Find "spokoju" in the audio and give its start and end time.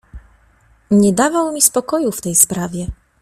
1.61-2.11